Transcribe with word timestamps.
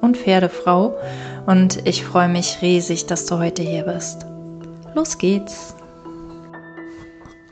und 0.00 0.16
Pferdefrau 0.16 0.96
und 1.46 1.86
ich 1.86 2.04
freue 2.04 2.28
mich 2.28 2.62
riesig, 2.62 3.06
dass 3.06 3.26
du 3.26 3.38
heute 3.38 3.62
hier 3.62 3.84
bist. 3.84 4.26
Los 4.94 5.18
geht's! 5.18 5.74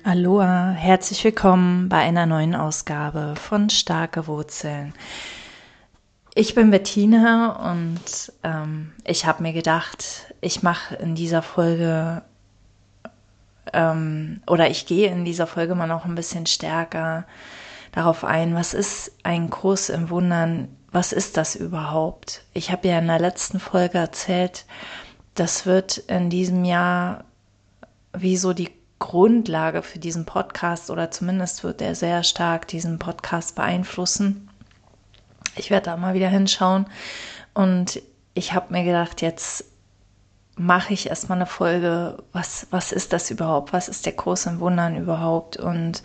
Aloha, 0.05 0.71
herzlich 0.71 1.23
willkommen 1.25 1.89
bei 1.89 1.99
einer 1.99 2.25
neuen 2.25 2.55
Ausgabe 2.55 3.35
von 3.37 3.69
Starke 3.69 4.27
Wurzeln. 4.27 4.95
Ich 6.35 6.55
bin 6.55 6.71
Bettina 6.71 7.73
und 7.73 8.33
ähm, 8.43 8.93
ich 9.05 9.27
habe 9.27 9.43
mir 9.43 9.53
gedacht, 9.53 10.33
ich 10.41 10.63
mache 10.63 10.95
in 10.95 11.15
dieser 11.15 11.43
Folge 11.43 12.23
ähm, 13.73 14.41
oder 14.47 14.71
ich 14.71 14.87
gehe 14.87 15.11
in 15.11 15.25
dieser 15.25 15.47
Folge 15.47 15.75
mal 15.75 15.87
noch 15.87 16.05
ein 16.05 16.15
bisschen 16.15 16.47
stärker 16.47 17.27
darauf 17.93 18.25
ein, 18.25 18.55
was 18.55 18.75
ist 18.75 19.13
ein 19.25 19.51
Kurs 19.51 19.89
im 19.89 20.11
Wundern, 20.11 20.69
was 20.91 21.13
ist 21.13 21.37
das 21.37 21.55
überhaupt? 21.55 22.45
Ich 22.55 22.71
habe 22.71 22.89
ja 22.89 22.99
in 22.99 23.07
der 23.07 23.19
letzten 23.19 23.61
Folge 23.61 23.99
erzählt, 23.99 24.65
das 25.35 25.67
wird 25.67 25.99
in 25.99 26.31
diesem 26.31 26.65
Jahr 26.65 27.25
wie 28.13 28.37
so 28.37 28.53
die 28.53 28.71
Grundlage 28.99 29.83
für 29.83 29.99
diesen 29.99 30.25
Podcast 30.25 30.91
oder 30.91 31.11
zumindest 31.11 31.63
wird 31.63 31.81
er 31.81 31.95
sehr 31.95 32.25
stark 32.25 32.67
diesen 32.67 32.99
Podcast 32.99 33.55
beeinflussen. 33.55 34.49
Ich 35.57 35.71
werde 35.71 35.87
da 35.87 35.97
mal 35.97 36.15
wieder 36.15 36.29
hinschauen 36.29 36.87
und 37.55 38.03
ich 38.35 38.55
habe 38.55 38.73
mir 38.73 38.85
gedacht, 38.85 39.23
jetzt 39.23 39.65
mache 40.57 40.93
ich 40.93 41.09
erstmal 41.09 41.39
eine 41.39 41.47
Folge, 41.47 42.23
was, 42.33 42.67
was 42.71 42.93
ist 42.93 43.13
das 43.13 43.31
überhaupt? 43.31 43.73
Was 43.73 43.89
ist 43.89 44.07
der 44.07 44.15
Kurs 44.15 44.47
im 44.47 44.59
Wundern 44.61 44.97
überhaupt? 44.97 45.57
Und 45.57 46.03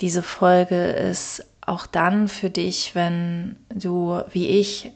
diese 0.00 0.22
Folge 0.22 0.90
ist 0.90 1.44
auch 1.70 1.86
dann 1.86 2.28
für 2.28 2.50
dich, 2.50 2.94
wenn 2.94 3.56
du, 3.72 4.20
wie 4.32 4.48
ich, 4.48 4.92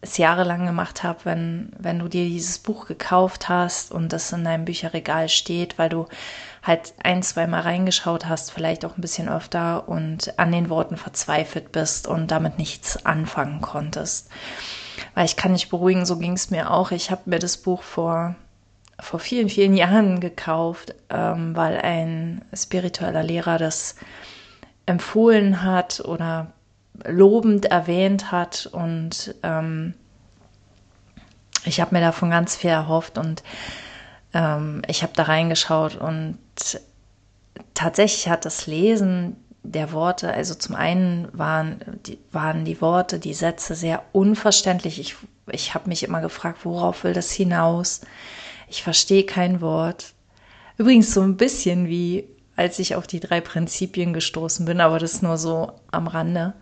es 0.00 0.16
jahrelang 0.16 0.64
gemacht 0.64 1.02
habe, 1.02 1.18
wenn, 1.24 1.70
wenn 1.78 1.98
du 1.98 2.08
dir 2.08 2.24
dieses 2.24 2.58
Buch 2.58 2.86
gekauft 2.86 3.48
hast 3.48 3.92
und 3.92 4.12
das 4.12 4.32
in 4.32 4.44
deinem 4.44 4.64
Bücherregal 4.64 5.28
steht, 5.28 5.78
weil 5.78 5.88
du 5.88 6.06
halt 6.62 6.94
ein, 7.02 7.22
zwei 7.22 7.46
Mal 7.46 7.60
reingeschaut 7.60 8.26
hast, 8.26 8.52
vielleicht 8.52 8.84
auch 8.84 8.96
ein 8.96 9.00
bisschen 9.00 9.28
öfter 9.28 9.88
und 9.88 10.38
an 10.38 10.52
den 10.52 10.70
Worten 10.70 10.96
verzweifelt 10.96 11.72
bist 11.72 12.06
und 12.06 12.30
damit 12.30 12.58
nichts 12.58 13.04
anfangen 13.04 13.60
konntest. 13.60 14.30
Weil 15.14 15.26
ich 15.26 15.36
kann 15.36 15.54
dich 15.54 15.68
beruhigen, 15.68 16.06
so 16.06 16.16
ging 16.16 16.32
es 16.32 16.50
mir 16.50 16.70
auch. 16.70 16.90
Ich 16.90 17.10
habe 17.10 17.22
mir 17.26 17.38
das 17.38 17.56
Buch 17.56 17.82
vor, 17.82 18.34
vor 19.00 19.20
vielen, 19.20 19.48
vielen 19.48 19.76
Jahren 19.76 20.20
gekauft, 20.20 20.94
ähm, 21.10 21.54
weil 21.54 21.78
ein 21.78 22.44
spiritueller 22.54 23.22
Lehrer 23.22 23.58
das 23.58 23.96
empfohlen 24.88 25.62
hat 25.62 26.00
oder 26.00 26.52
lobend 27.06 27.66
erwähnt 27.66 28.32
hat 28.32 28.68
und 28.72 29.34
ähm, 29.42 29.94
ich 31.64 31.80
habe 31.80 31.94
mir 31.94 32.00
davon 32.00 32.30
ganz 32.30 32.56
viel 32.56 32.70
erhofft 32.70 33.18
und 33.18 33.42
ähm, 34.32 34.82
ich 34.88 35.02
habe 35.02 35.12
da 35.14 35.24
reingeschaut 35.24 35.96
und 35.96 36.38
tatsächlich 37.74 38.28
hat 38.28 38.44
das 38.44 38.66
Lesen 38.66 39.36
der 39.62 39.92
Worte, 39.92 40.32
also 40.32 40.54
zum 40.54 40.74
einen 40.74 41.28
waren 41.32 41.80
die, 42.06 42.18
waren 42.32 42.64
die 42.64 42.80
Worte, 42.80 43.18
die 43.18 43.34
Sätze 43.34 43.74
sehr 43.74 44.02
unverständlich. 44.12 44.98
Ich, 44.98 45.16
ich 45.50 45.74
habe 45.74 45.88
mich 45.88 46.02
immer 46.02 46.20
gefragt, 46.20 46.64
worauf 46.64 47.04
will 47.04 47.12
das 47.12 47.30
hinaus? 47.30 48.00
Ich 48.68 48.82
verstehe 48.82 49.24
kein 49.24 49.60
Wort. 49.60 50.14
Übrigens 50.78 51.12
so 51.12 51.20
ein 51.20 51.36
bisschen 51.36 51.88
wie 51.88 52.28
als 52.58 52.80
ich 52.80 52.96
auf 52.96 53.06
die 53.06 53.20
drei 53.20 53.40
Prinzipien 53.40 54.12
gestoßen 54.12 54.66
bin, 54.66 54.80
aber 54.80 54.98
das 54.98 55.22
nur 55.22 55.38
so 55.38 55.74
am 55.92 56.08
Rande. 56.08 56.54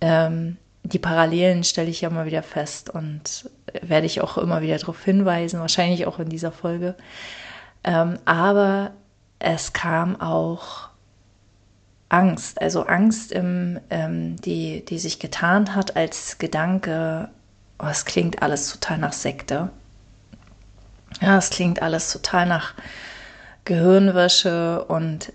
Ähm, 0.00 0.56
die 0.84 1.00
Parallelen 1.00 1.64
stelle 1.64 1.90
ich 1.90 2.00
ja 2.00 2.10
mal 2.10 2.26
wieder 2.26 2.44
fest 2.44 2.90
und 2.90 3.50
werde 3.82 4.06
ich 4.06 4.20
auch 4.20 4.38
immer 4.38 4.62
wieder 4.62 4.78
darauf 4.78 5.02
hinweisen, 5.02 5.58
wahrscheinlich 5.58 6.06
auch 6.06 6.20
in 6.20 6.28
dieser 6.28 6.52
Folge. 6.52 6.94
Ähm, 7.82 8.20
aber 8.24 8.92
es 9.40 9.72
kam 9.72 10.20
auch 10.20 10.90
Angst, 12.08 12.62
also 12.62 12.84
Angst, 12.84 13.32
im, 13.32 13.80
ähm, 13.90 14.36
die, 14.36 14.84
die 14.84 15.00
sich 15.00 15.18
getarnt 15.18 15.74
hat 15.74 15.96
als 15.96 16.38
Gedanke, 16.38 17.30
oh, 17.80 17.86
es 17.90 18.04
klingt 18.04 18.42
alles 18.42 18.70
total 18.70 18.98
nach 18.98 19.12
Sekte. 19.12 19.70
Ja, 21.20 21.36
es 21.36 21.50
klingt 21.50 21.82
alles 21.82 22.12
total 22.12 22.46
nach 22.46 22.74
Gehirnwäsche 23.70 24.84
und 24.86 25.32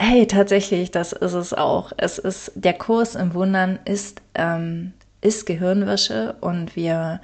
hey, 0.00 0.26
tatsächlich, 0.26 0.90
das 0.90 1.12
ist 1.12 1.34
es 1.34 1.54
auch. 1.54 1.92
Es 1.96 2.18
ist, 2.18 2.50
der 2.56 2.72
Kurs 2.72 3.14
im 3.14 3.32
Wundern 3.32 3.78
ist, 3.84 4.22
ähm, 4.34 4.92
ist 5.20 5.46
Gehirnwäsche 5.46 6.34
und 6.40 6.74
wir, 6.74 7.20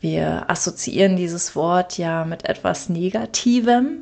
wir 0.00 0.48
assoziieren 0.48 1.16
dieses 1.16 1.54
Wort 1.54 1.98
ja 1.98 2.24
mit 2.24 2.48
etwas 2.48 2.88
Negativem. 2.88 3.98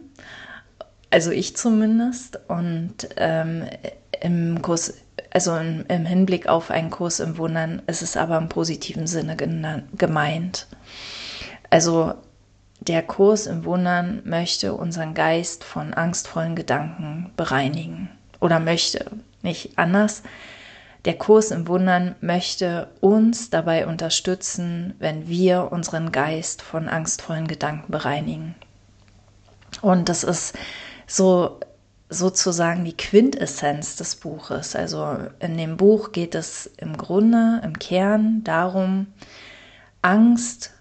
Also 1.11 1.33
ich 1.33 1.57
zumindest. 1.57 2.39
Und 2.47 3.09
ähm, 3.17 3.65
im 4.21 4.63
Kurs, 4.63 4.95
also 5.33 5.57
im, 5.57 5.87
im, 5.89 6.07
Hinblick 6.07 6.47
auf 6.47 6.71
einen 6.71 6.91
Kurs 6.91 7.19
im 7.19 7.37
Wundern 7.37 7.83
ist 7.89 8.01
es 8.01 8.17
aber 8.17 8.39
im 8.39 8.49
positiven 8.49 9.09
Sinne 9.09 9.37
gemeint. 9.97 10.69
Also 11.69 12.15
der 12.87 13.03
Kurs 13.03 13.47
im 13.47 13.65
Wundern 13.65 14.23
möchte 14.25 14.75
unseren 14.75 15.15
Geist 15.15 15.65
von 15.65 15.95
angstvollen 15.95 16.57
Gedanken 16.57 17.31
bereinigen 17.37 18.11
oder 18.41 18.61
möchte 18.61 19.11
nicht 19.43 19.79
anders. 19.79 20.23
Der 21.05 21.15
Kurs 21.15 21.51
im 21.51 21.69
Wundern 21.69 22.15
möchte 22.21 22.89
uns 23.01 23.51
dabei 23.51 23.87
unterstützen, 23.87 24.95
wenn 24.99 25.29
wir 25.29 25.71
unseren 25.71 26.13
Geist 26.13 26.63
von 26.63 26.89
angstvollen 26.89 27.47
Gedanken 27.47 27.93
bereinigen. 27.93 28.55
Und 29.83 30.09
das 30.09 30.25
ist 30.25 30.57
so 31.07 31.61
sozusagen 32.09 32.85
die 32.85 32.97
Quintessenz 32.97 33.97
des 33.97 34.17
Buches. 34.17 34.77
Also 34.77 35.19
in 35.41 35.57
dem 35.57 35.77
Buch 35.77 36.13
geht 36.13 36.35
es 36.35 36.71
im 36.79 36.97
Grunde, 36.97 37.61
im 37.65 37.79
Kern 37.79 38.43
darum, 38.45 39.09
Angst 40.01 40.73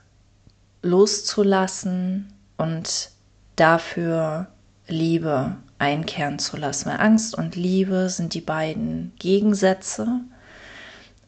loszulassen 0.83 2.31
und 2.57 3.09
dafür 3.55 4.47
Liebe 4.87 5.55
einkehren 5.79 6.37
zu 6.39 6.57
lassen. 6.57 6.89
Weil 6.89 6.99
Angst 6.99 7.35
und 7.35 7.55
Liebe 7.55 8.09
sind 8.09 8.33
die 8.33 8.41
beiden 8.41 9.13
Gegensätze, 9.17 10.07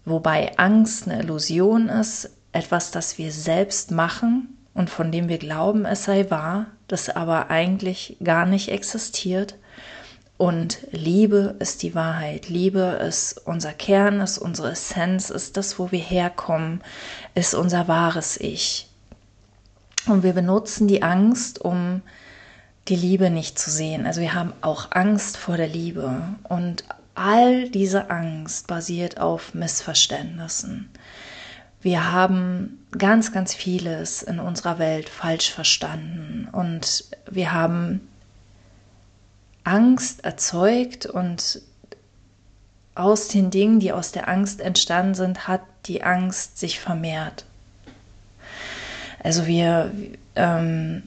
wobei 0.06 0.57
Angst 0.57 1.07
eine 1.07 1.24
Illusion 1.24 1.90
ist, 1.90 2.30
etwas, 2.52 2.92
das 2.92 3.18
wir 3.18 3.31
selbst 3.31 3.92
machen 3.92 4.57
und 4.74 4.90
von 4.90 5.12
dem 5.12 5.28
wir 5.28 5.40
glauben, 5.40 5.86
es 5.86 6.06
sei 6.06 6.30
wahr, 6.30 6.68
das 6.88 7.10
aber 7.10 7.50
eigentlich 7.50 8.18
gar 8.24 8.46
nicht 8.46 8.69
existiert. 8.69 9.56
Und 10.38 10.80
Liebe 10.92 11.56
ist 11.60 11.81
die 11.81 11.96
Wahrheit. 11.96 12.50
Liebe 12.50 13.00
ist 13.08 13.42
unser 13.46 13.72
Kern, 13.72 14.19
ist 14.19 14.38
unsere 14.38 14.72
Essenz, 14.72 15.30
ist 15.30 15.56
das, 15.56 15.80
wo 15.80 15.92
wir 15.92 16.00
herkommen, 16.00 16.81
ist 17.36 17.54
unser 17.54 17.88
wahres 17.88 18.38
Ich. 18.38 18.90
Und 20.07 20.24
wir 20.24 20.34
benutzen 20.34 20.88
die 20.88 21.04
Angst, 21.04 21.60
um 21.60 22.02
die 22.88 22.96
Liebe 22.96 23.30
nicht 23.30 23.57
zu 23.57 23.72
sehen. 23.72 24.06
Also 24.06 24.22
wir 24.22 24.34
haben 24.34 24.54
auch 24.62 24.92
Angst 24.92 25.38
vor 25.38 25.57
der 25.57 25.68
Liebe. 25.68 26.22
Und 26.44 26.84
all 27.16 27.69
diese 27.69 28.10
Angst 28.10 28.68
basiert 28.68 29.19
auf 29.19 29.54
Missverständnissen. 29.54 30.90
Wir 31.81 32.12
haben 32.12 32.86
ganz, 32.98 33.31
ganz 33.31 33.54
vieles 33.54 34.22
in 34.24 34.40
unserer 34.40 34.80
Welt 34.80 35.10
falsch 35.10 35.52
verstanden. 35.52 36.48
Und 36.51 37.06
wir 37.30 37.54
haben 37.54 38.08
Angst 39.63 40.24
erzeugt 40.24 41.06
und 41.06 41.62
aus 42.94 43.28
den 43.28 43.50
Dingen, 43.50 43.80
die 43.80 43.92
aus 43.92 44.12
der 44.12 44.30
Angst 44.30 44.62
entstanden 44.62 45.16
sind, 45.16 45.48
hat 45.48 45.62
die 45.86 46.04
Angst 46.04 46.60
sich 46.60 46.80
vermehrt. 46.80 47.46
Also 49.25 49.48
wir, 49.48 49.92
ähm, 50.36 51.01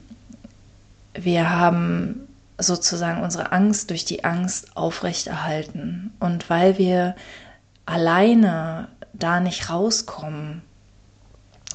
wir 1.13 1.49
haben 1.49 2.27
sozusagen 2.57 3.23
unsere 3.23 3.53
Angst 3.53 3.91
durch 3.91 4.03
die 4.03 4.25
Angst 4.25 4.75
aufrechterhalten. 4.75 6.11
Und 6.19 6.49
weil 6.49 6.77
wir 6.77 7.15
alleine 7.85 8.89
da 9.13 9.39
nicht 9.39 9.69
rauskommen, 9.69 10.61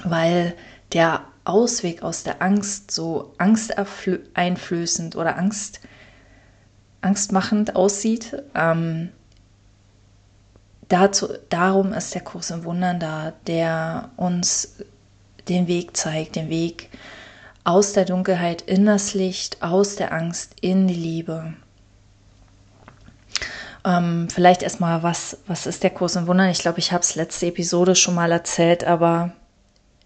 weil 0.05 0.55
der 0.93 1.23
Ausweg 1.45 2.03
aus 2.03 2.25
der 2.25 2.43
Angst 2.43 2.91
so 2.91 3.33
angsteinflößend 3.39 5.17
oder 5.17 5.39
Angst, 5.39 5.81
angstmachend 7.01 7.75
aussieht. 7.75 8.37
Ähm, 8.55 9.09
dazu, 10.89 11.29
darum 11.49 11.95
ist 11.95 12.13
der 12.15 12.23
Kurs 12.23 12.51
im 12.51 12.65
Wundern 12.65 13.01
da, 13.01 13.33
der 13.47 14.11
uns 14.19 14.77
den 15.49 15.67
Weg 15.67 15.97
zeigt, 15.97 16.37
den 16.37 16.49
Weg 16.49 16.91
aus 17.65 17.95
der 17.95 18.05
Dunkelheit 18.05 18.63
in 18.63 18.87
das 18.87 19.15
Licht, 19.15 19.63
aus 19.63 19.97
der 19.97 20.13
Angst 20.13 20.55
in 20.61 20.87
die 20.87 20.95
Liebe. 20.95 21.55
Ähm, 23.85 24.29
vielleicht 24.31 24.63
erstmal, 24.63 25.03
was, 25.03 25.39
was 25.47 25.67
ist 25.67 25.83
der 25.83 25.91
Kurs 25.91 26.17
im 26.17 26.27
Wundern? 26.27 26.51
Ich 26.51 26.61
glaube, 26.61 26.79
ich 26.79 26.93
habe 26.93 27.03
es 27.03 27.15
letzte 27.15 27.47
Episode 27.47 27.95
schon 27.95 28.15
mal 28.15 28.33
erzählt, 28.33 28.85
aber 28.85 29.33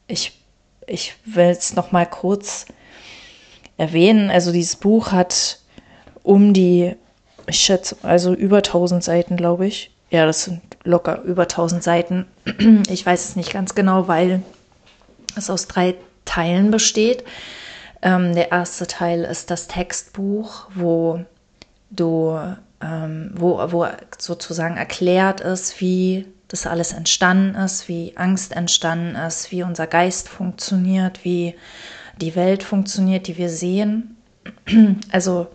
ich, 0.06 0.32
ich 0.86 1.14
will 1.24 1.50
es 1.50 1.74
noch 1.74 1.92
mal 1.92 2.06
kurz 2.06 2.66
erwähnen. 3.76 4.30
Also 4.30 4.52
dieses 4.52 4.76
Buch 4.76 5.12
hat 5.12 5.58
um 6.22 6.52
die, 6.52 6.94
ich 7.46 7.58
schätze, 7.58 7.96
also 8.02 8.34
über 8.34 8.58
1000 8.58 9.02
Seiten, 9.02 9.36
glaube 9.36 9.66
ich. 9.66 9.90
Ja, 10.10 10.26
das 10.26 10.44
sind 10.44 10.60
locker 10.84 11.22
über 11.22 11.42
1000 11.42 11.82
Seiten. 11.82 12.26
Ich 12.90 13.04
weiß 13.04 13.28
es 13.28 13.36
nicht 13.36 13.52
ganz 13.52 13.74
genau, 13.74 14.08
weil 14.08 14.42
es 15.36 15.50
aus 15.50 15.66
drei 15.66 15.94
Teilen 16.24 16.70
besteht. 16.70 17.24
Ähm, 18.02 18.34
der 18.34 18.52
erste 18.52 18.86
Teil 18.86 19.24
ist 19.24 19.50
das 19.50 19.66
Textbuch, 19.66 20.68
wo 20.74 21.24
du, 21.90 22.38
ähm, 22.80 23.32
wo, 23.34 23.58
wo 23.72 23.86
sozusagen 24.18 24.76
erklärt 24.76 25.40
ist, 25.40 25.80
wie 25.80 26.26
das 26.48 26.66
alles 26.66 26.92
entstanden 26.92 27.54
ist, 27.56 27.88
wie 27.88 28.16
Angst 28.16 28.52
entstanden 28.52 29.16
ist, 29.16 29.50
wie 29.50 29.62
unser 29.62 29.86
Geist 29.86 30.28
funktioniert, 30.28 31.24
wie 31.24 31.54
die 32.20 32.34
Welt 32.34 32.62
funktioniert, 32.62 33.26
die 33.26 33.36
wir 33.36 33.50
sehen. 33.50 34.16
Also 35.10 35.48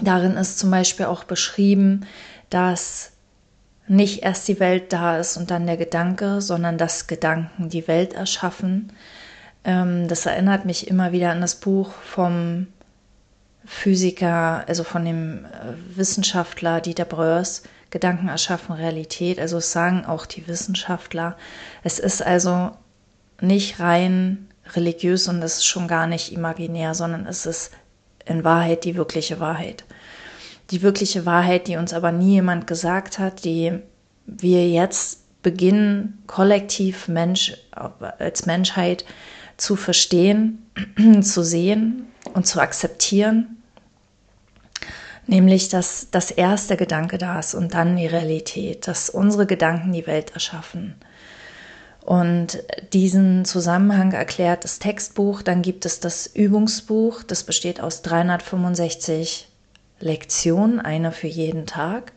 darin 0.00 0.32
ist 0.32 0.58
zum 0.58 0.70
Beispiel 0.70 1.06
auch 1.06 1.24
beschrieben, 1.24 2.06
dass 2.48 3.09
nicht 3.90 4.22
erst 4.22 4.46
die 4.46 4.60
Welt 4.60 4.92
da 4.92 5.18
ist 5.18 5.36
und 5.36 5.50
dann 5.50 5.66
der 5.66 5.76
Gedanke, 5.76 6.40
sondern 6.40 6.78
dass 6.78 7.08
Gedanken 7.08 7.68
die 7.70 7.88
Welt 7.88 8.14
erschaffen. 8.14 8.92
Ähm, 9.64 10.06
das 10.06 10.26
erinnert 10.26 10.64
mich 10.64 10.86
immer 10.86 11.10
wieder 11.10 11.32
an 11.32 11.40
das 11.40 11.56
Buch 11.56 11.90
vom 11.90 12.68
Physiker, 13.64 14.64
also 14.68 14.84
von 14.84 15.04
dem 15.04 15.44
äh, 15.44 15.96
Wissenschaftler 15.96 16.80
Dieter 16.80 17.04
Bröers, 17.04 17.64
Gedanken 17.90 18.28
erschaffen 18.28 18.76
Realität. 18.76 19.40
Also 19.40 19.58
sagen 19.58 20.04
auch 20.06 20.24
die 20.24 20.46
Wissenschaftler. 20.46 21.36
Es 21.82 21.98
ist 21.98 22.24
also 22.24 22.70
nicht 23.40 23.80
rein 23.80 24.46
religiös 24.72 25.26
und 25.26 25.42
es 25.42 25.56
ist 25.56 25.66
schon 25.66 25.88
gar 25.88 26.06
nicht 26.06 26.30
imaginär, 26.30 26.94
sondern 26.94 27.26
es 27.26 27.44
ist 27.44 27.72
in 28.24 28.44
Wahrheit 28.44 28.84
die 28.84 28.94
wirkliche 28.94 29.40
Wahrheit 29.40 29.84
die 30.70 30.82
wirkliche 30.82 31.26
Wahrheit, 31.26 31.66
die 31.66 31.76
uns 31.76 31.92
aber 31.92 32.12
nie 32.12 32.34
jemand 32.34 32.66
gesagt 32.66 33.18
hat, 33.18 33.44
die 33.44 33.78
wir 34.26 34.68
jetzt 34.68 35.20
beginnen, 35.42 36.22
kollektiv 36.26 37.08
Mensch, 37.08 37.54
als 37.72 38.46
Menschheit 38.46 39.04
zu 39.56 39.76
verstehen, 39.76 40.70
zu 41.22 41.42
sehen 41.42 42.06
und 42.34 42.46
zu 42.46 42.60
akzeptieren. 42.60 43.56
Nämlich, 45.26 45.68
dass 45.68 46.08
das 46.10 46.30
erste 46.30 46.76
Gedanke 46.76 47.18
da 47.18 47.38
ist 47.38 47.54
und 47.54 47.74
dann 47.74 47.96
die 47.96 48.06
Realität, 48.06 48.88
dass 48.88 49.10
unsere 49.10 49.46
Gedanken 49.46 49.92
die 49.92 50.06
Welt 50.06 50.32
erschaffen. 50.34 50.94
Und 52.00 52.62
diesen 52.92 53.44
Zusammenhang 53.44 54.12
erklärt 54.12 54.64
das 54.64 54.78
Textbuch. 54.78 55.42
Dann 55.42 55.62
gibt 55.62 55.84
es 55.84 56.00
das 56.00 56.26
Übungsbuch, 56.26 57.22
das 57.22 57.44
besteht 57.44 57.80
aus 57.80 58.02
365 58.02 59.49
Lektion, 60.00 60.80
eine 60.80 61.12
für 61.12 61.26
jeden 61.26 61.66
Tag. 61.66 62.12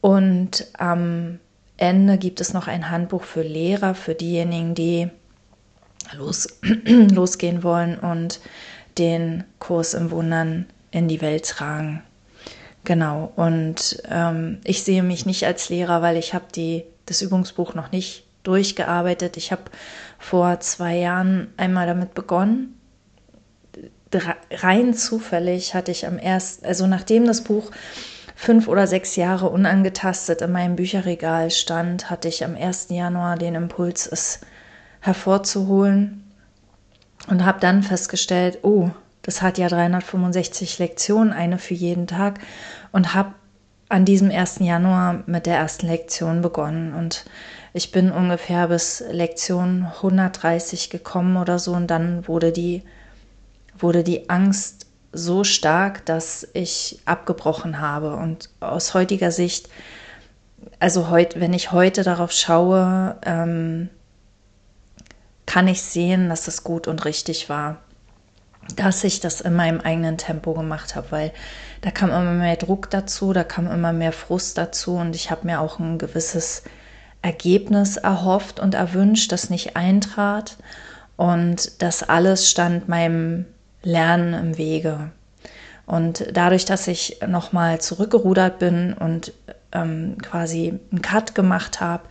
Und 0.00 0.66
am 0.78 1.40
Ende 1.76 2.18
gibt 2.18 2.40
es 2.40 2.54
noch 2.54 2.68
ein 2.68 2.90
Handbuch 2.90 3.24
für 3.24 3.42
Lehrer, 3.42 3.94
für 3.94 4.14
diejenigen, 4.14 4.74
die 4.74 5.10
los, 6.16 6.48
losgehen 6.84 7.62
wollen 7.62 7.98
und 7.98 8.40
den 8.96 9.44
Kurs 9.58 9.94
im 9.94 10.10
Wundern 10.10 10.66
in 10.90 11.08
die 11.08 11.20
Welt 11.20 11.48
tragen. 11.48 12.02
Genau, 12.84 13.32
und 13.36 14.02
ähm, 14.08 14.58
ich 14.64 14.82
sehe 14.82 15.02
mich 15.02 15.26
nicht 15.26 15.44
als 15.44 15.68
Lehrer, 15.68 16.00
weil 16.00 16.16
ich 16.16 16.32
habe 16.32 16.46
das 17.06 17.22
Übungsbuch 17.22 17.74
noch 17.74 17.92
nicht 17.92 18.24
durchgearbeitet. 18.44 19.36
Ich 19.36 19.52
habe 19.52 19.64
vor 20.18 20.60
zwei 20.60 20.96
Jahren 20.96 21.52
einmal 21.56 21.86
damit 21.86 22.14
begonnen 22.14 22.77
rein 24.50 24.94
zufällig 24.94 25.74
hatte 25.74 25.90
ich 25.90 26.06
am 26.06 26.18
ersten, 26.18 26.66
also 26.66 26.86
nachdem 26.86 27.26
das 27.26 27.42
Buch 27.42 27.70
fünf 28.34 28.68
oder 28.68 28.86
sechs 28.86 29.16
Jahre 29.16 29.48
unangetastet 29.48 30.42
in 30.42 30.52
meinem 30.52 30.76
Bücherregal 30.76 31.50
stand, 31.50 32.08
hatte 32.08 32.28
ich 32.28 32.44
am 32.44 32.54
1. 32.56 32.88
Januar 32.90 33.36
den 33.36 33.56
Impuls, 33.56 34.06
es 34.06 34.40
hervorzuholen 35.00 36.24
und 37.26 37.44
habe 37.44 37.60
dann 37.60 37.82
festgestellt, 37.82 38.60
oh, 38.62 38.90
das 39.22 39.42
hat 39.42 39.58
ja 39.58 39.68
365 39.68 40.78
Lektionen, 40.78 41.32
eine 41.32 41.58
für 41.58 41.74
jeden 41.74 42.06
Tag 42.06 42.38
und 42.92 43.14
habe 43.14 43.34
an 43.88 44.04
diesem 44.04 44.30
1. 44.30 44.60
Januar 44.60 45.24
mit 45.26 45.46
der 45.46 45.56
ersten 45.56 45.86
Lektion 45.86 46.40
begonnen 46.40 46.94
und 46.94 47.24
ich 47.72 47.90
bin 47.90 48.10
ungefähr 48.10 48.68
bis 48.68 49.02
Lektion 49.10 49.86
130 49.96 50.90
gekommen 50.90 51.36
oder 51.36 51.58
so 51.58 51.72
und 51.72 51.88
dann 51.88 52.26
wurde 52.28 52.52
die 52.52 52.82
wurde 53.82 54.04
die 54.04 54.28
Angst 54.30 54.86
so 55.12 55.44
stark, 55.44 56.04
dass 56.06 56.46
ich 56.52 57.00
abgebrochen 57.04 57.80
habe. 57.80 58.16
Und 58.16 58.50
aus 58.60 58.94
heutiger 58.94 59.30
Sicht, 59.30 59.68
also 60.78 61.10
heut, 61.10 61.40
wenn 61.40 61.52
ich 61.52 61.72
heute 61.72 62.02
darauf 62.02 62.32
schaue, 62.32 63.16
ähm, 63.24 63.88
kann 65.46 65.66
ich 65.66 65.82
sehen, 65.82 66.28
dass 66.28 66.44
das 66.44 66.62
gut 66.62 66.88
und 66.88 67.04
richtig 67.04 67.48
war, 67.48 67.78
dass 68.76 69.02
ich 69.02 69.20
das 69.20 69.40
in 69.40 69.54
meinem 69.54 69.80
eigenen 69.80 70.18
Tempo 70.18 70.52
gemacht 70.52 70.94
habe, 70.94 71.10
weil 71.10 71.32
da 71.80 71.90
kam 71.90 72.10
immer 72.10 72.32
mehr 72.32 72.56
Druck 72.56 72.90
dazu, 72.90 73.32
da 73.32 73.44
kam 73.44 73.66
immer 73.70 73.94
mehr 73.94 74.12
Frust 74.12 74.58
dazu 74.58 74.96
und 74.96 75.14
ich 75.14 75.30
habe 75.30 75.46
mir 75.46 75.60
auch 75.60 75.78
ein 75.78 75.96
gewisses 75.96 76.64
Ergebnis 77.22 77.96
erhofft 77.96 78.60
und 78.60 78.74
erwünscht, 78.74 79.32
das 79.32 79.50
nicht 79.50 79.76
eintrat. 79.76 80.58
Und 81.16 81.82
das 81.82 82.02
alles 82.02 82.48
stand 82.48 82.88
meinem 82.88 83.46
Lernen 83.82 84.34
im 84.34 84.58
Wege. 84.58 85.10
Und 85.86 86.26
dadurch, 86.32 86.64
dass 86.64 86.86
ich 86.86 87.20
nochmal 87.26 87.80
zurückgerudert 87.80 88.58
bin 88.58 88.92
und 88.92 89.32
ähm, 89.72 90.18
quasi 90.22 90.78
einen 90.90 91.02
Cut 91.02 91.34
gemacht 91.34 91.80
habe, 91.80 92.04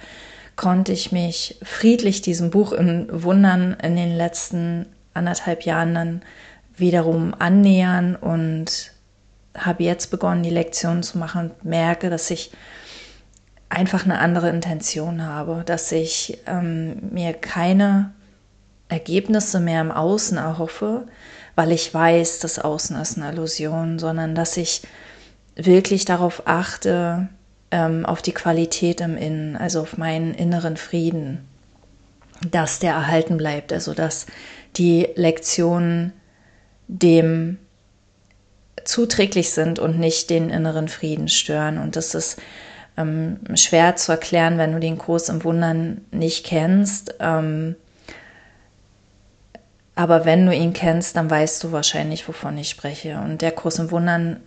konnte 0.56 0.92
ich 0.92 1.12
mich 1.12 1.60
friedlich 1.62 2.22
diesem 2.22 2.50
Buch 2.50 2.72
im 2.72 3.08
Wundern 3.12 3.78
in 3.82 3.96
den 3.96 4.18
letzten 4.18 4.88
anderthalb 5.14 5.64
Jahren 5.64 5.94
dann 5.94 6.22
wiederum 6.76 7.36
annähern 7.38 8.16
und 8.16 8.92
habe 9.56 9.84
jetzt 9.84 10.12
begonnen, 10.12 10.44
die 10.44 10.50
Lektionen 10.50 11.04
zu 11.04 11.18
machen 11.18 11.52
und 11.52 11.66
merke, 11.66 12.10
dass 12.10 12.30
ich 12.30 12.52
einfach 13.70 14.06
eine 14.06 14.20
andere 14.20 14.50
Intention 14.50 15.24
habe, 15.24 15.64
dass 15.66 15.92
ich 15.92 16.40
ähm, 16.48 17.10
mir 17.12 17.34
keine 17.34 18.14
Ergebnisse 18.90 19.60
mehr 19.60 19.82
im 19.82 19.92
Außen 19.92 20.38
erhoffe, 20.38 21.08
weil 21.58 21.72
ich 21.72 21.92
weiß, 21.92 22.38
das 22.38 22.60
Außen 22.60 22.96
ist 22.98 23.18
eine 23.18 23.32
Illusion, 23.32 23.98
sondern 23.98 24.36
dass 24.36 24.58
ich 24.58 24.84
wirklich 25.56 26.06
darauf 26.06 26.44
achte, 26.46 27.30
ähm, 27.72 28.06
auf 28.06 28.22
die 28.22 28.32
Qualität 28.32 29.02
im 29.02 29.18
Innen, 29.18 29.58
also 29.58 29.82
auf 29.82 29.98
meinen 29.98 30.36
inneren 30.36 30.78
Frieden, 30.78 31.48
dass 32.52 32.78
der 32.78 32.94
erhalten 32.94 33.38
bleibt, 33.38 33.74
also 33.74 33.96
dass 33.96 34.28
die 34.76 35.10
Lektionen 35.16 36.14
dem 36.88 37.58
zuträglich 38.84 39.50
sind 39.50 39.80
und 39.80 39.98
nicht 39.98 40.30
den 40.30 40.52
inneren 40.52 40.88
Frieden 40.88 41.28
stören. 41.28 41.80
Und 41.80 41.96
das 41.96 42.14
ist 42.14 42.40
ähm, 42.98 43.40
schwer 43.56 43.96
zu 43.96 44.12
erklären, 44.12 44.60
wenn 44.60 44.74
du 44.74 44.80
den 44.80 45.00
Kurs 45.00 45.28
im 45.30 45.44
Wundern 45.44 46.02
nicht 46.12 46.46
kennst. 46.46 47.16
Ähm, 47.20 47.76
aber 49.98 50.26
wenn 50.26 50.46
du 50.46 50.54
ihn 50.54 50.74
kennst, 50.74 51.16
dann 51.16 51.28
weißt 51.28 51.64
du 51.64 51.72
wahrscheinlich, 51.72 52.28
wovon 52.28 52.56
ich 52.60 52.70
spreche. 52.70 53.18
Und 53.18 53.42
der 53.42 53.52
Kurs 53.52 53.80
im 53.80 53.90
Wundern 53.90 54.42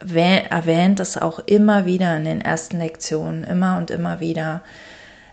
erwähnt 0.00 0.98
es 0.98 1.16
auch 1.16 1.38
immer 1.38 1.86
wieder 1.86 2.16
in 2.16 2.24
den 2.24 2.40
ersten 2.40 2.78
Lektionen, 2.78 3.44
immer 3.44 3.78
und 3.78 3.92
immer 3.92 4.18
wieder, 4.18 4.62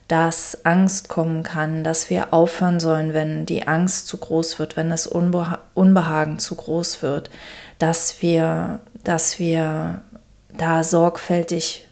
dass 0.08 0.64
Angst 0.66 1.10
kommen 1.10 1.42
kann, 1.42 1.84
dass 1.84 2.12
wir 2.12 2.32
aufhören 2.32 2.80
sollen, 2.80 3.16
wenn 3.16 3.48
die 3.48 3.68
Angst 3.68 4.08
zu 4.08 4.18
groß 4.18 4.60
wird, 4.60 4.78
wenn 4.78 4.92
das 4.92 5.08
Unbeha 5.08 5.58
Unbehagen 5.74 6.38
zu 6.38 6.54
groß 6.54 7.02
wird, 7.02 7.32
dass 7.80 8.22
wir, 8.22 8.82
dass 9.04 9.40
wir 9.40 10.02
da 10.56 10.84
sorgfältig 10.84 11.88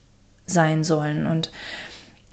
sein 0.46 0.84
sollen. 0.84 1.26
Und 1.26 1.52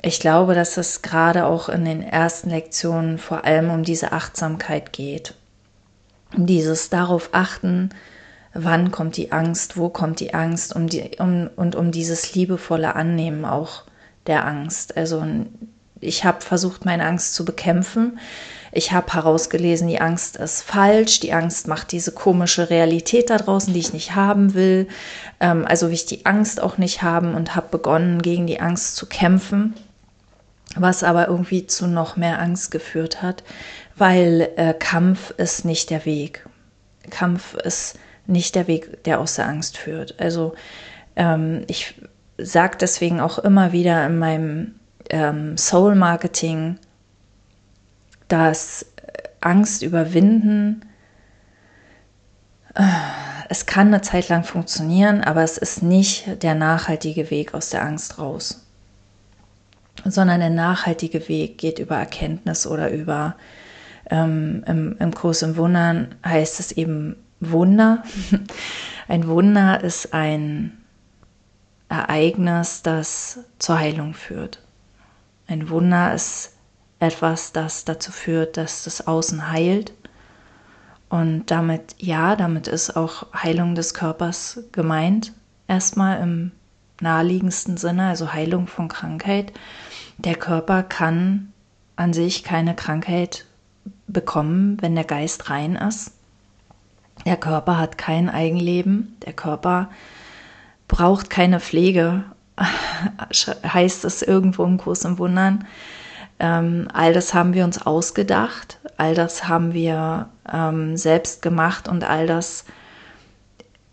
ich 0.02 0.20
glaube, 0.20 0.54
dass 0.54 0.76
es 0.76 1.02
gerade 1.02 1.46
auch 1.46 1.68
in 1.68 1.84
den 1.84 2.02
ersten 2.02 2.50
Lektionen 2.50 3.18
vor 3.18 3.44
allem 3.44 3.70
um 3.70 3.82
diese 3.82 4.12
Achtsamkeit 4.12 4.92
geht. 4.92 5.34
Um 6.34 6.46
dieses 6.46 6.88
darauf 6.88 7.30
achten, 7.32 7.90
wann 8.54 8.90
kommt 8.90 9.16
die 9.16 9.32
Angst, 9.32 9.76
wo 9.76 9.90
kommt 9.90 10.20
die 10.20 10.32
Angst 10.32 10.74
um 10.74 10.88
die, 10.88 11.18
um, 11.18 11.50
und 11.54 11.76
um 11.76 11.90
dieses 11.90 12.34
liebevolle 12.34 12.94
Annehmen 12.94 13.44
auch 13.44 13.84
der 14.26 14.46
Angst. 14.46 14.96
Also 14.96 15.24
ich 16.00 16.24
habe 16.24 16.40
versucht, 16.40 16.86
meine 16.86 17.04
Angst 17.04 17.34
zu 17.34 17.44
bekämpfen. 17.44 18.18
Ich 18.72 18.92
habe 18.92 19.12
herausgelesen, 19.12 19.88
die 19.88 20.00
Angst 20.00 20.36
ist 20.36 20.62
falsch, 20.62 21.20
die 21.20 21.32
Angst 21.32 21.66
macht 21.66 21.92
diese 21.92 22.12
komische 22.12 22.70
Realität 22.70 23.28
da 23.28 23.36
draußen, 23.36 23.74
die 23.74 23.80
ich 23.80 23.92
nicht 23.92 24.14
haben 24.14 24.54
will. 24.54 24.88
Ähm, 25.40 25.66
also 25.66 25.88
will 25.88 25.94
ich 25.94 26.06
die 26.06 26.24
Angst 26.24 26.62
auch 26.62 26.78
nicht 26.78 27.02
haben 27.02 27.34
und 27.34 27.54
habe 27.54 27.68
begonnen, 27.70 28.22
gegen 28.22 28.46
die 28.46 28.60
Angst 28.60 28.96
zu 28.96 29.06
kämpfen 29.06 29.74
was 30.76 31.02
aber 31.02 31.28
irgendwie 31.28 31.66
zu 31.66 31.86
noch 31.86 32.16
mehr 32.16 32.40
Angst 32.40 32.70
geführt 32.70 33.22
hat, 33.22 33.42
weil 33.96 34.50
äh, 34.56 34.74
Kampf 34.74 35.30
ist 35.36 35.64
nicht 35.64 35.90
der 35.90 36.04
Weg. 36.04 36.46
Kampf 37.10 37.54
ist 37.54 37.98
nicht 38.26 38.54
der 38.54 38.68
Weg, 38.68 39.02
der 39.04 39.20
aus 39.20 39.34
der 39.34 39.48
Angst 39.48 39.76
führt. 39.76 40.20
Also 40.20 40.54
ähm, 41.16 41.64
ich 41.66 42.00
sage 42.38 42.78
deswegen 42.80 43.20
auch 43.20 43.38
immer 43.38 43.72
wieder 43.72 44.06
in 44.06 44.18
meinem 44.18 44.74
ähm, 45.10 45.56
Soul 45.56 45.96
Marketing, 45.96 46.78
dass 48.28 48.86
Angst 49.40 49.82
überwinden, 49.82 50.82
äh, 52.74 52.82
es 53.48 53.66
kann 53.66 53.88
eine 53.88 54.02
Zeit 54.02 54.28
lang 54.28 54.44
funktionieren, 54.44 55.22
aber 55.24 55.42
es 55.42 55.58
ist 55.58 55.82
nicht 55.82 56.44
der 56.44 56.54
nachhaltige 56.54 57.30
Weg 57.30 57.54
aus 57.54 57.70
der 57.70 57.82
Angst 57.82 58.18
raus 58.18 58.64
sondern 60.04 60.40
der 60.40 60.50
nachhaltige 60.50 61.28
Weg 61.28 61.58
geht 61.58 61.78
über 61.78 61.96
Erkenntnis 61.96 62.66
oder 62.66 62.90
über, 62.90 63.36
ähm, 64.10 64.64
im, 64.66 64.96
im 64.98 65.14
Kurs 65.14 65.42
im 65.42 65.56
Wundern 65.56 66.14
heißt 66.24 66.60
es 66.60 66.72
eben 66.72 67.16
Wunder. 67.40 68.02
Ein 69.08 69.26
Wunder 69.26 69.82
ist 69.82 70.14
ein 70.14 70.78
Ereignis, 71.88 72.82
das 72.82 73.40
zur 73.58 73.78
Heilung 73.78 74.14
führt. 74.14 74.62
Ein 75.48 75.68
Wunder 75.68 76.14
ist 76.14 76.52
etwas, 77.00 77.52
das 77.52 77.84
dazu 77.84 78.12
führt, 78.12 78.56
dass 78.56 78.84
das 78.84 79.08
Außen 79.08 79.50
heilt. 79.50 79.92
Und 81.08 81.50
damit, 81.50 81.96
ja, 81.98 82.36
damit 82.36 82.68
ist 82.68 82.94
auch 82.94 83.26
Heilung 83.34 83.74
des 83.74 83.94
Körpers 83.94 84.60
gemeint. 84.70 85.32
Erstmal 85.66 86.22
im 86.22 86.52
naheliegendsten 87.00 87.76
Sinne, 87.76 88.08
also 88.08 88.32
Heilung 88.32 88.68
von 88.68 88.86
Krankheit. 88.86 89.52
Der 90.24 90.34
Körper 90.34 90.82
kann 90.82 91.50
an 91.96 92.12
sich 92.12 92.44
keine 92.44 92.76
Krankheit 92.76 93.46
bekommen, 94.06 94.76
wenn 94.82 94.94
der 94.94 95.04
Geist 95.04 95.48
rein 95.48 95.76
ist. 95.76 96.12
Der 97.24 97.38
Körper 97.38 97.78
hat 97.78 97.96
kein 97.96 98.28
Eigenleben. 98.28 99.16
Der 99.24 99.32
Körper 99.32 99.88
braucht 100.88 101.30
keine 101.30 101.58
Pflege, 101.58 102.24
heißt 103.64 104.04
es 104.04 104.20
irgendwo 104.20 104.64
im 104.64 104.76
Kurs 104.76 105.06
im 105.06 105.16
Wundern. 105.16 105.66
Ähm, 106.38 106.88
all 106.92 107.14
das 107.14 107.32
haben 107.32 107.54
wir 107.54 107.64
uns 107.64 107.80
ausgedacht, 107.80 108.78
all 108.98 109.14
das 109.14 109.48
haben 109.48 109.72
wir 109.72 110.28
ähm, 110.52 110.98
selbst 110.98 111.40
gemacht 111.40 111.88
und 111.88 112.04
all 112.04 112.26
das 112.26 112.66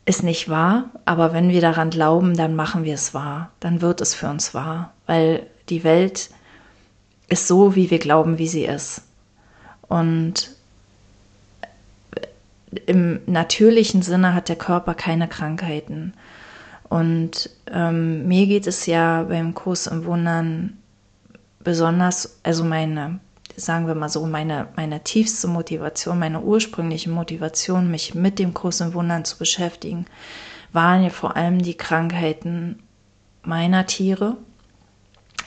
ist 0.05 0.24
nicht 0.24 0.50
wahr, 0.50 0.86
aber 1.05 1.31
wenn 1.31 1.50
wir 1.50 1.62
daran 1.62 1.89
glauben, 1.89 2.36
dann 2.36 2.55
machen 2.55 2.84
wir 2.84 2.96
es 2.96 3.13
wahr, 3.13 3.51
dann 3.60 3.81
wird 3.81 4.01
es 4.01 4.13
für 4.13 4.29
uns 4.29 4.53
wahr, 4.53 4.93
weil 5.05 5.46
die 5.69 5.83
Welt 5.83 6.29
ist 7.29 7.47
so, 7.47 7.75
wie 7.75 7.91
wir 7.91 8.00
glauben, 8.00 8.38
wie 8.38 8.47
sie 8.47 8.65
ist. 8.65 9.01
Und 9.88 10.51
im 12.86 13.21
natürlichen 13.25 14.01
Sinne 14.01 14.33
hat 14.33 14.50
der 14.50 14.55
Körper 14.55 14.93
keine 14.93 15.27
Krankheiten. 15.27 16.13
Und 16.89 17.50
ähm, 17.71 18.27
mir 18.27 18.45
geht 18.47 18.67
es 18.67 18.86
ja 18.86 19.24
beim 19.24 19.53
Kurs 19.53 19.88
im 19.88 20.05
Wundern 20.05 20.77
besonders, 21.59 22.39
also 22.43 22.63
meine 22.63 23.19
sagen 23.57 23.88
wir 23.88 23.95
mal 23.95 24.07
so, 24.07 24.25
meine, 24.25 24.67
meine 24.75 25.03
tiefste 25.03 25.47
Motivation, 25.47 26.19
meine 26.19 26.41
ursprüngliche 26.41 27.09
Motivation, 27.09 27.91
mich 27.91 28.13
mit 28.13 28.39
dem 28.39 28.53
Kurs 28.53 28.79
im 28.81 28.93
Wundern 28.93 29.25
zu 29.25 29.38
beschäftigen, 29.38 30.05
waren 30.71 31.03
ja 31.03 31.09
vor 31.09 31.36
allem 31.36 31.62
die 31.62 31.75
Krankheiten 31.75 32.83
meiner 33.43 33.88
Tiere. 33.88 34.38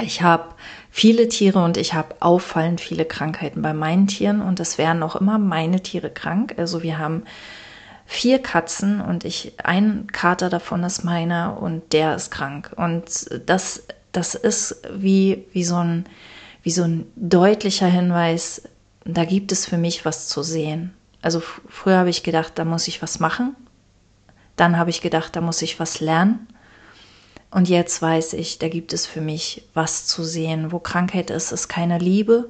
Ich 0.03 0.23
habe 0.23 0.55
viele 0.91 1.29
Tiere 1.29 1.63
und 1.63 1.77
ich 1.77 1.95
habe 1.95 2.17
auffallend 2.21 2.81
viele 2.81 3.05
Krankheiten 3.05 3.63
bei 3.63 3.73
meinen 3.73 4.07
Tieren 4.07 4.41
und 4.41 4.61
es 4.61 4.79
werden 4.79 5.03
auch 5.03 5.17
immer 5.17 5.39
meine 5.39 5.83
Tiere 5.83 6.11
krank. 6.11 6.55
Also 6.57 6.83
wir 6.83 6.99
haben 6.99 7.25
vier 8.07 8.41
Katzen 8.41 9.01
und 9.01 9.25
ich, 9.25 9.53
ein 9.63 10.09
Kater 10.11 10.51
davon 10.51 10.83
ist 10.83 11.05
meiner 11.05 11.63
und 11.63 11.93
der 11.93 12.17
ist 12.17 12.31
krank. 12.31 12.73
Und 12.77 13.31
das, 13.47 13.85
das 14.13 14.35
ist 14.35 14.83
wie, 14.93 15.45
wie 15.53 15.65
so 15.65 15.77
ein, 15.77 16.07
wie 16.63 16.73
so 16.73 16.83
ein 16.83 17.07
deutlicher 17.15 17.87
Hinweis, 17.87 18.63
da 19.05 19.25
gibt 19.25 19.53
es 19.53 19.67
für 19.67 19.79
mich 19.79 20.05
was 20.05 20.29
zu 20.29 20.43
sehen. 20.43 20.93
Also 21.23 21.41
früher 21.69 21.99
habe 21.99 22.11
ich 22.11 22.23
gedacht, 22.23 22.53
da 22.57 22.65
muss 22.65 22.89
ich 22.89 23.01
was 23.03 23.21
machen. 23.21 23.55
Dann 24.57 24.77
habe 24.77 24.91
ich 24.91 25.01
gedacht, 25.01 25.37
da 25.37 25.41
muss 25.41 25.63
ich 25.63 25.79
was 25.79 26.01
lernen. 26.01 26.49
Und 27.51 27.69
jetzt 27.69 28.01
weiß 28.01 28.35
ich, 28.35 28.59
da 28.59 28.69
gibt 28.69 28.93
es 28.93 29.07
für 29.07 29.21
mich 29.21 29.65
was 29.75 30.07
zu 30.07 30.23
sehen. 30.23 30.71
Wo 30.71 30.79
Krankheit 30.79 31.31
ist, 31.31 31.51
ist 31.51 31.69
keine 31.69 31.99
Liebe, 31.99 32.49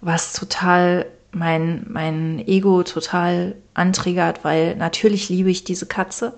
was 0.00 0.34
total 0.34 1.06
mein, 1.32 1.86
mein 1.88 2.46
Ego 2.46 2.82
total 2.82 3.56
antriggert, 3.72 4.44
weil 4.44 4.76
natürlich 4.76 5.28
liebe 5.28 5.50
ich 5.50 5.64
diese 5.64 5.86
Katze. 5.86 6.34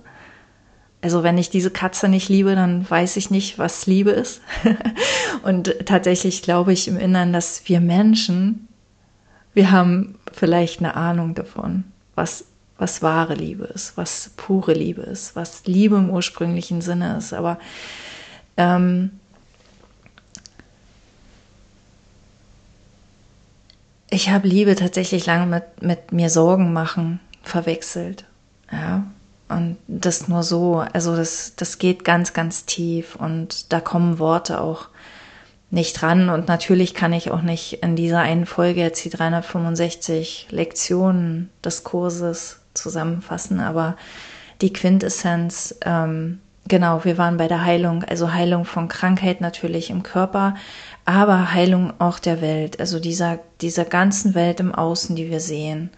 Also 1.02 1.22
wenn 1.22 1.38
ich 1.38 1.50
diese 1.50 1.70
Katze 1.70 2.08
nicht 2.08 2.28
liebe, 2.28 2.54
dann 2.54 2.88
weiß 2.88 3.16
ich 3.16 3.30
nicht, 3.30 3.58
was 3.58 3.86
Liebe 3.86 4.10
ist. 4.10 4.40
und 5.42 5.74
tatsächlich 5.86 6.42
glaube 6.42 6.72
ich 6.72 6.88
im 6.88 6.96
Innern, 6.96 7.32
dass 7.32 7.68
wir 7.68 7.80
Menschen, 7.80 8.68
wir 9.54 9.70
haben 9.70 10.18
vielleicht 10.32 10.80
eine 10.80 10.96
Ahnung 10.96 11.34
davon, 11.34 11.84
was, 12.14 12.46
was 12.78 13.02
wahre 13.02 13.34
Liebe 13.34 13.64
ist, 13.64 13.96
was 13.96 14.30
pure 14.36 14.72
Liebe 14.72 15.02
ist, 15.02 15.34
was 15.34 15.64
Liebe 15.66 15.96
im 15.96 16.10
ursprünglichen 16.10 16.82
Sinne 16.82 17.16
ist. 17.16 17.32
Aber 17.32 17.58
ähm, 18.56 19.18
ich 24.10 24.30
habe 24.30 24.46
Liebe 24.46 24.76
tatsächlich 24.76 25.26
lange 25.26 25.46
mit, 25.46 25.82
mit 25.82 26.12
mir 26.12 26.30
Sorgen 26.30 26.72
machen 26.72 27.20
verwechselt. 27.42 28.24
Ja, 28.70 29.04
und 29.48 29.76
das 29.86 30.28
nur 30.28 30.42
so, 30.42 30.84
also 30.92 31.14
das, 31.16 31.54
das 31.56 31.78
geht 31.78 32.04
ganz, 32.04 32.32
ganz 32.32 32.66
tief 32.66 33.16
und 33.16 33.72
da 33.72 33.80
kommen 33.80 34.18
Worte 34.18 34.60
auch 34.60 34.88
nicht 35.70 36.02
ran. 36.02 36.28
Und 36.30 36.48
natürlich 36.48 36.94
kann 36.94 37.12
ich 37.12 37.30
auch 37.30 37.42
nicht 37.42 37.74
in 37.82 37.96
dieser 37.96 38.20
einen 38.20 38.46
Folge 38.46 38.80
jetzt 38.80 39.04
die 39.04 39.10
365 39.10 40.48
Lektionen 40.50 41.50
des 41.64 41.84
Kurses 41.84 42.60
zusammenfassen, 42.76 43.60
aber 43.60 43.96
die 44.60 44.72
Quintessenz, 44.72 45.74
ähm, 45.84 46.40
genau, 46.68 47.04
wir 47.04 47.18
waren 47.18 47.36
bei 47.36 47.48
der 47.48 47.64
Heilung, 47.64 48.04
also 48.04 48.32
Heilung 48.32 48.64
von 48.64 48.88
Krankheit 48.88 49.40
natürlich 49.40 49.90
im 49.90 50.02
Körper, 50.02 50.54
aber 51.04 51.52
Heilung 51.52 51.92
auch 51.98 52.18
der 52.18 52.40
Welt, 52.40 52.80
also 52.80 52.98
dieser, 52.98 53.38
dieser 53.60 53.84
ganzen 53.84 54.34
Welt 54.34 54.60
im 54.60 54.74
Außen, 54.74 55.14
die 55.14 55.30
wir 55.30 55.40
sehen. 55.40 55.90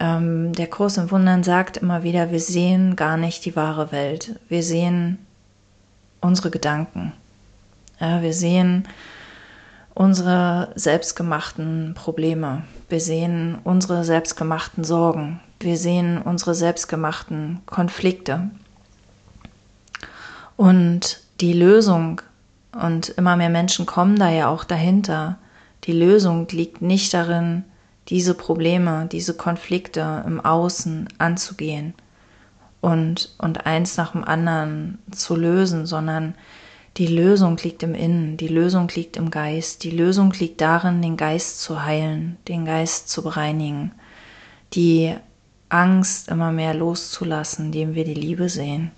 Ähm, 0.00 0.52
der 0.52 0.66
Kurs 0.66 0.96
im 0.96 1.10
Wundern 1.10 1.44
sagt 1.44 1.76
immer 1.76 2.02
wieder, 2.02 2.30
wir 2.30 2.40
sehen 2.40 2.96
gar 2.96 3.16
nicht 3.16 3.44
die 3.44 3.56
wahre 3.56 3.92
Welt. 3.92 4.38
Wir 4.48 4.62
sehen 4.62 5.18
unsere 6.20 6.50
Gedanken. 6.50 7.12
Ja, 8.00 8.22
wir 8.22 8.32
sehen 8.32 8.88
unsere 9.94 10.72
selbstgemachten 10.74 11.94
Probleme. 11.94 12.64
Wir 12.88 13.00
sehen 13.00 13.58
unsere 13.62 14.04
selbstgemachten 14.04 14.84
Sorgen. 14.84 15.40
Wir 15.64 15.78
sehen 15.78 16.20
unsere 16.20 16.54
selbstgemachten 16.54 17.62
Konflikte. 17.64 18.50
Und 20.56 21.20
die 21.40 21.54
Lösung, 21.54 22.20
und 22.78 23.08
immer 23.08 23.36
mehr 23.36 23.48
Menschen 23.48 23.86
kommen 23.86 24.16
da 24.16 24.28
ja 24.28 24.48
auch 24.48 24.64
dahinter, 24.64 25.38
die 25.84 25.94
Lösung 25.94 26.46
liegt 26.48 26.82
nicht 26.82 27.14
darin, 27.14 27.64
diese 28.08 28.34
Probleme, 28.34 29.08
diese 29.10 29.34
Konflikte 29.34 30.22
im 30.26 30.38
Außen 30.38 31.08
anzugehen 31.16 31.94
und, 32.82 33.34
und 33.38 33.64
eins 33.64 33.96
nach 33.96 34.12
dem 34.12 34.22
anderen 34.22 34.98
zu 35.12 35.34
lösen, 35.34 35.86
sondern 35.86 36.34
die 36.98 37.06
Lösung 37.06 37.56
liegt 37.56 37.82
im 37.82 37.94
Innen, 37.94 38.36
die 38.36 38.48
Lösung 38.48 38.88
liegt 38.94 39.16
im 39.16 39.30
Geist, 39.30 39.82
die 39.82 39.90
Lösung 39.90 40.30
liegt 40.34 40.60
darin, 40.60 41.00
den 41.00 41.16
Geist 41.16 41.62
zu 41.62 41.84
heilen, 41.84 42.36
den 42.48 42.66
Geist 42.66 43.08
zu 43.08 43.22
bereinigen, 43.22 43.92
die 44.74 45.16
Angst 45.74 46.28
immer 46.28 46.52
mehr 46.52 46.72
loszulassen, 46.72 47.66
indem 47.66 47.94
wir 47.94 48.04
die 48.04 48.14
Liebe 48.14 48.48
sehen. 48.48 48.92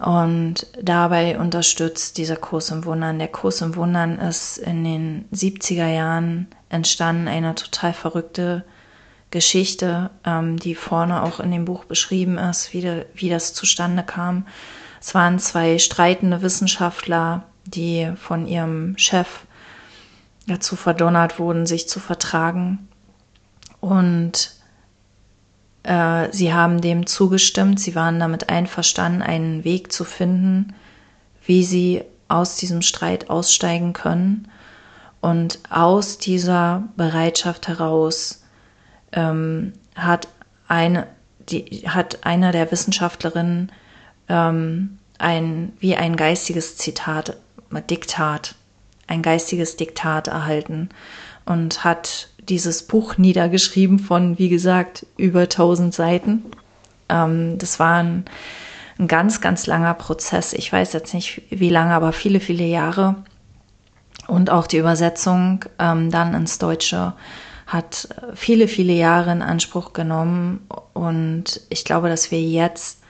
Und 0.00 0.66
dabei 0.80 1.38
unterstützt 1.38 2.16
dieser 2.16 2.36
Kurs 2.36 2.70
im 2.70 2.84
Wundern. 2.86 3.18
Der 3.18 3.28
Kurs 3.28 3.60
im 3.60 3.76
Wundern 3.76 4.18
ist 4.18 4.56
in 4.56 4.82
den 4.82 5.28
70er 5.32 5.86
Jahren 5.86 6.48
entstanden, 6.70 7.28
eine 7.28 7.54
total 7.54 7.92
verrückte 7.92 8.64
Geschichte, 9.30 10.10
ähm, 10.24 10.58
die 10.58 10.74
vorne 10.74 11.22
auch 11.22 11.38
in 11.38 11.50
dem 11.50 11.66
Buch 11.66 11.84
beschrieben 11.84 12.38
ist, 12.38 12.72
wie, 12.72 12.80
de, 12.80 13.04
wie 13.14 13.28
das 13.28 13.52
zustande 13.52 14.02
kam. 14.02 14.46
Es 15.00 15.14
waren 15.14 15.38
zwei 15.38 15.78
streitende 15.78 16.42
Wissenschaftler, 16.42 17.44
die 17.66 18.10
von 18.16 18.46
ihrem 18.46 18.96
Chef 18.96 19.44
dazu 20.46 20.76
verdonnert 20.76 21.38
wurden, 21.38 21.66
sich 21.66 21.88
zu 21.88 22.00
vertragen. 22.00 22.88
Und 23.80 24.61
äh, 25.82 26.28
sie 26.32 26.52
haben 26.52 26.80
dem 26.80 27.06
zugestimmt, 27.06 27.80
sie 27.80 27.94
waren 27.94 28.18
damit 28.20 28.48
einverstanden, 28.48 29.22
einen 29.22 29.64
Weg 29.64 29.92
zu 29.92 30.04
finden, 30.04 30.74
wie 31.44 31.64
sie 31.64 32.02
aus 32.28 32.56
diesem 32.56 32.82
Streit 32.82 33.30
aussteigen 33.30 33.92
können. 33.92 34.48
Und 35.20 35.60
aus 35.70 36.18
dieser 36.18 36.88
Bereitschaft 36.96 37.68
heraus 37.68 38.42
ähm, 39.12 39.72
hat, 39.94 40.28
eine, 40.66 41.06
die, 41.48 41.84
hat 41.86 42.24
einer 42.24 42.50
der 42.50 42.70
Wissenschaftlerinnen 42.72 43.70
ähm, 44.28 44.98
ein, 45.18 45.72
wie 45.78 45.94
ein 45.96 46.16
geistiges 46.16 46.76
Zitat, 46.76 47.36
Diktat, 47.88 48.56
ein 49.06 49.22
geistiges 49.22 49.76
Diktat 49.76 50.28
erhalten 50.28 50.88
und 51.44 51.84
hat 51.84 52.28
dieses 52.48 52.82
Buch 52.86 53.18
niedergeschrieben 53.18 53.98
von, 53.98 54.38
wie 54.38 54.48
gesagt, 54.48 55.06
über 55.16 55.42
1000 55.42 55.94
Seiten. 55.94 56.44
Ähm, 57.08 57.58
das 57.58 57.78
war 57.78 58.02
ein, 58.02 58.24
ein 58.98 59.08
ganz, 59.08 59.40
ganz 59.40 59.66
langer 59.66 59.94
Prozess. 59.94 60.52
Ich 60.52 60.72
weiß 60.72 60.92
jetzt 60.92 61.14
nicht, 61.14 61.42
wie 61.50 61.70
lange, 61.70 61.94
aber 61.94 62.12
viele, 62.12 62.40
viele 62.40 62.64
Jahre. 62.64 63.16
Und 64.26 64.50
auch 64.50 64.66
die 64.66 64.78
Übersetzung 64.78 65.64
ähm, 65.78 66.10
dann 66.10 66.34
ins 66.34 66.58
Deutsche 66.58 67.14
hat 67.66 68.08
viele, 68.34 68.68
viele 68.68 68.92
Jahre 68.92 69.32
in 69.32 69.42
Anspruch 69.42 69.92
genommen. 69.92 70.66
Und 70.92 71.60
ich 71.70 71.84
glaube, 71.84 72.08
dass 72.08 72.30
wir 72.30 72.42
jetzt 72.42 73.00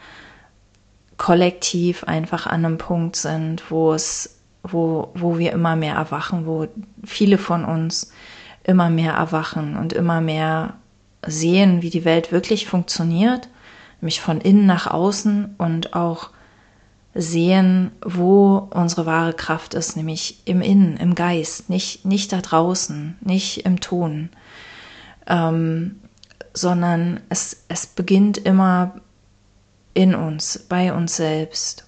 kollektiv 1.16 2.04
einfach 2.04 2.46
an 2.46 2.64
einem 2.64 2.78
Punkt 2.78 3.16
sind, 3.16 3.70
wo 3.70 3.92
es, 3.92 4.38
wo, 4.62 5.10
wo 5.14 5.38
wir 5.38 5.52
immer 5.52 5.76
mehr 5.76 5.94
erwachen, 5.94 6.46
wo 6.46 6.68
viele 7.04 7.38
von 7.38 7.64
uns 7.64 8.12
immer 8.64 8.90
mehr 8.90 9.14
erwachen 9.14 9.76
und 9.76 9.92
immer 9.92 10.20
mehr 10.20 10.74
sehen, 11.26 11.82
wie 11.82 11.90
die 11.90 12.04
Welt 12.04 12.32
wirklich 12.32 12.66
funktioniert, 12.66 13.48
nämlich 14.00 14.20
von 14.20 14.40
innen 14.40 14.66
nach 14.66 14.86
außen 14.86 15.54
und 15.58 15.94
auch 15.94 16.30
sehen, 17.14 17.90
wo 18.04 18.68
unsere 18.70 19.06
wahre 19.06 19.34
Kraft 19.34 19.74
ist, 19.74 19.96
nämlich 19.96 20.40
im 20.46 20.62
Innen, 20.62 20.96
im 20.96 21.14
Geist, 21.14 21.68
nicht, 21.68 22.04
nicht 22.04 22.32
da 22.32 22.40
draußen, 22.40 23.16
nicht 23.20 23.66
im 23.66 23.80
Ton, 23.80 24.30
ähm, 25.26 26.00
sondern 26.54 27.20
es, 27.28 27.64
es 27.68 27.86
beginnt 27.86 28.38
immer 28.38 28.94
in 29.94 30.14
uns, 30.14 30.58
bei 30.68 30.92
uns 30.92 31.16
selbst. 31.16 31.84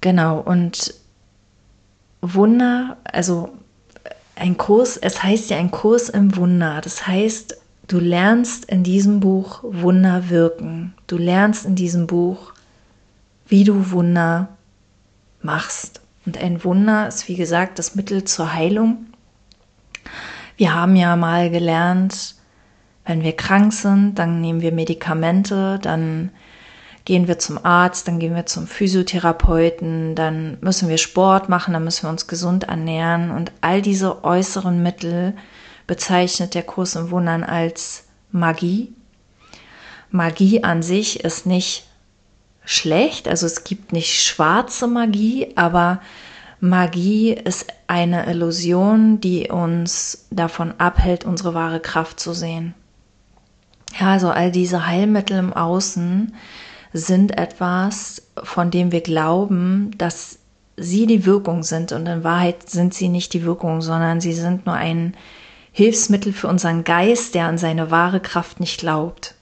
Genau, 0.00 0.40
und 0.40 0.94
Wunder, 2.20 2.96
also 3.04 3.50
ein 4.36 4.56
Kurs, 4.56 4.96
es 4.96 5.22
heißt 5.22 5.50
ja 5.50 5.58
ein 5.58 5.70
Kurs 5.70 6.08
im 6.08 6.36
Wunder. 6.36 6.80
Das 6.82 7.06
heißt, 7.06 7.60
du 7.88 7.98
lernst 7.98 8.64
in 8.66 8.82
diesem 8.82 9.20
Buch 9.20 9.60
Wunder 9.62 10.30
wirken. 10.30 10.94
Du 11.06 11.18
lernst 11.18 11.66
in 11.66 11.74
diesem 11.74 12.06
Buch, 12.06 12.52
wie 13.46 13.64
du 13.64 13.90
Wunder 13.90 14.48
machst. 15.42 16.00
Und 16.26 16.38
ein 16.38 16.64
Wunder 16.64 17.08
ist, 17.08 17.28
wie 17.28 17.36
gesagt, 17.36 17.78
das 17.78 17.94
Mittel 17.94 18.24
zur 18.24 18.52
Heilung. 18.52 19.06
Wir 20.56 20.74
haben 20.74 20.96
ja 20.96 21.16
mal 21.16 21.50
gelernt, 21.50 22.34
wenn 23.06 23.22
wir 23.22 23.34
krank 23.34 23.72
sind, 23.72 24.18
dann 24.18 24.40
nehmen 24.40 24.60
wir 24.60 24.72
Medikamente, 24.72 25.78
dann 25.82 26.30
gehen 27.04 27.28
wir 27.28 27.38
zum 27.38 27.64
Arzt, 27.64 28.08
dann 28.08 28.18
gehen 28.18 28.34
wir 28.34 28.46
zum 28.46 28.66
Physiotherapeuten, 28.66 30.14
dann 30.14 30.58
müssen 30.60 30.88
wir 30.88 30.98
Sport 30.98 31.48
machen, 31.48 31.72
dann 31.72 31.84
müssen 31.84 32.04
wir 32.04 32.10
uns 32.10 32.26
gesund 32.26 32.64
ernähren 32.64 33.30
und 33.30 33.52
all 33.60 33.82
diese 33.82 34.24
äußeren 34.24 34.82
Mittel 34.82 35.34
bezeichnet 35.86 36.54
der 36.54 36.62
Kurs 36.62 36.94
im 36.94 37.10
Wundern 37.10 37.42
als 37.42 38.04
Magie. 38.30 38.94
Magie 40.10 40.62
an 40.62 40.82
sich 40.82 41.24
ist 41.24 41.46
nicht 41.46 41.86
schlecht, 42.64 43.28
also 43.28 43.46
es 43.46 43.64
gibt 43.64 43.92
nicht 43.92 44.22
schwarze 44.22 44.86
Magie, 44.86 45.52
aber 45.56 46.00
Magie 46.60 47.32
ist 47.32 47.72
eine 47.86 48.26
Illusion, 48.26 49.20
die 49.20 49.48
uns 49.50 50.26
davon 50.30 50.74
abhält, 50.78 51.24
unsere 51.24 51.54
wahre 51.54 51.80
Kraft 51.80 52.20
zu 52.20 52.34
sehen. 52.34 52.74
Ja, 53.98 54.12
also 54.12 54.30
all 54.30 54.52
diese 54.52 54.86
Heilmittel 54.86 55.38
im 55.38 55.52
Außen, 55.52 56.34
sind 56.92 57.38
etwas, 57.38 58.22
von 58.42 58.70
dem 58.70 58.92
wir 58.92 59.00
glauben, 59.00 59.92
dass 59.96 60.38
sie 60.76 61.06
die 61.06 61.26
Wirkung 61.26 61.62
sind. 61.62 61.92
Und 61.92 62.06
in 62.06 62.24
Wahrheit 62.24 62.68
sind 62.68 62.94
sie 62.94 63.08
nicht 63.08 63.32
die 63.32 63.44
Wirkung, 63.44 63.82
sondern 63.82 64.20
sie 64.20 64.32
sind 64.32 64.66
nur 64.66 64.74
ein 64.74 65.14
Hilfsmittel 65.72 66.32
für 66.32 66.48
unseren 66.48 66.84
Geist, 66.84 67.34
der 67.34 67.46
an 67.46 67.58
seine 67.58 67.90
wahre 67.90 68.20
Kraft 68.20 68.60
nicht 68.60 68.80
glaubt. 68.80 69.34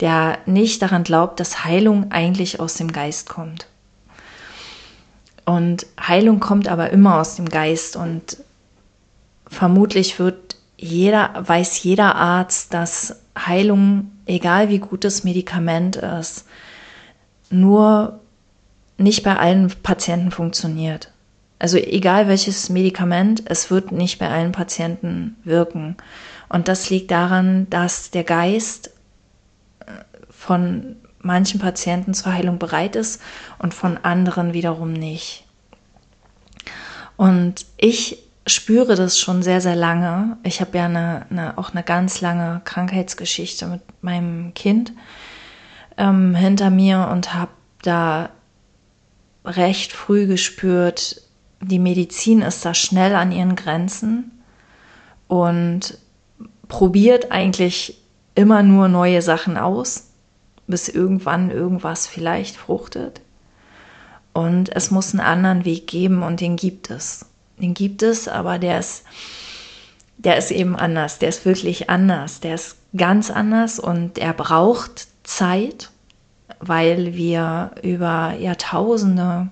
Der 0.00 0.38
nicht 0.46 0.82
daran 0.82 1.04
glaubt, 1.04 1.38
dass 1.38 1.64
Heilung 1.64 2.10
eigentlich 2.10 2.58
aus 2.58 2.74
dem 2.74 2.90
Geist 2.90 3.28
kommt. 3.28 3.68
Und 5.44 5.86
Heilung 6.00 6.40
kommt 6.40 6.68
aber 6.68 6.90
immer 6.90 7.20
aus 7.20 7.36
dem 7.36 7.48
Geist 7.48 7.96
und 7.96 8.38
vermutlich 9.46 10.18
wird 10.18 10.56
jeder, 10.76 11.30
weiß 11.46 11.82
jeder 11.82 12.16
Arzt, 12.16 12.74
dass 12.74 13.20
Heilung, 13.38 14.10
egal 14.26 14.68
wie 14.70 14.78
gut 14.78 15.04
das 15.04 15.22
Medikament 15.22 15.96
ist, 15.96 16.46
nur 17.54 18.20
nicht 18.96 19.22
bei 19.22 19.36
allen 19.36 19.72
Patienten 19.82 20.30
funktioniert. 20.30 21.10
Also 21.58 21.78
egal 21.78 22.28
welches 22.28 22.68
Medikament, 22.68 23.42
es 23.46 23.70
wird 23.70 23.92
nicht 23.92 24.18
bei 24.18 24.28
allen 24.28 24.52
Patienten 24.52 25.36
wirken. 25.44 25.96
Und 26.48 26.68
das 26.68 26.90
liegt 26.90 27.10
daran, 27.10 27.68
dass 27.70 28.10
der 28.10 28.24
Geist 28.24 28.90
äh, 29.80 29.92
von 30.28 30.96
manchen 31.20 31.58
Patienten 31.58 32.12
zur 32.12 32.34
Heilung 32.34 32.58
bereit 32.58 32.96
ist 32.96 33.22
und 33.58 33.72
von 33.72 33.96
anderen 34.02 34.52
wiederum 34.52 34.92
nicht. 34.92 35.44
Und 37.16 37.64
ich 37.78 38.18
spüre 38.46 38.94
das 38.94 39.18
schon 39.18 39.42
sehr, 39.42 39.60
sehr 39.60 39.76
lange. 39.76 40.36
Ich 40.42 40.60
habe 40.60 40.76
ja 40.76 40.84
eine, 40.84 41.26
eine, 41.30 41.56
auch 41.56 41.72
eine 41.72 41.82
ganz 41.82 42.20
lange 42.20 42.60
Krankheitsgeschichte 42.64 43.66
mit 43.66 43.80
meinem 44.02 44.52
Kind 44.52 44.92
ähm, 45.96 46.34
hinter 46.34 46.70
mir 46.70 47.08
und 47.12 47.34
habe 47.34 47.52
da 47.82 48.30
recht 49.44 49.92
früh 49.92 50.26
gespürt, 50.26 51.22
die 51.60 51.78
Medizin 51.78 52.42
ist 52.42 52.64
da 52.64 52.74
schnell 52.74 53.14
an 53.14 53.32
ihren 53.32 53.56
Grenzen 53.56 54.32
und 55.28 55.98
probiert 56.68 57.30
eigentlich 57.30 57.98
immer 58.34 58.62
nur 58.62 58.88
neue 58.88 59.22
Sachen 59.22 59.56
aus, 59.56 60.08
bis 60.66 60.88
irgendwann 60.88 61.50
irgendwas 61.50 62.06
vielleicht 62.06 62.56
fruchtet. 62.56 63.20
Und 64.32 64.74
es 64.74 64.90
muss 64.90 65.12
einen 65.12 65.20
anderen 65.20 65.64
Weg 65.64 65.86
geben 65.86 66.22
und 66.22 66.40
den 66.40 66.56
gibt 66.56 66.90
es. 66.90 67.26
Den 67.58 67.74
gibt 67.74 68.02
es, 68.02 68.26
aber 68.26 68.58
der 68.58 68.80
ist, 68.80 69.04
der 70.18 70.36
ist 70.36 70.50
eben 70.50 70.74
anders. 70.74 71.20
Der 71.20 71.28
ist 71.28 71.44
wirklich 71.44 71.88
anders. 71.88 72.40
Der 72.40 72.56
ist 72.56 72.76
ganz 72.96 73.30
anders 73.30 73.78
und 73.78 74.18
er 74.18 74.32
braucht 74.32 75.06
Zeit, 75.24 75.90
weil 76.60 77.14
wir 77.14 77.72
über 77.82 78.34
Jahrtausende 78.38 79.50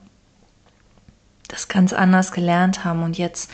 das 1.48 1.68
ganz 1.68 1.92
anders 1.92 2.32
gelernt 2.32 2.84
haben 2.84 3.02
und 3.02 3.18
jetzt 3.18 3.50